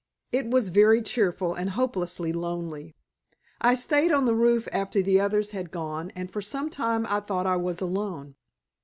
[0.31, 2.95] It was very cheerful and hopelessly lonely.
[3.61, 7.19] I stayed on the roof after the others had gone, and for some time I
[7.19, 8.33] thought I was alone.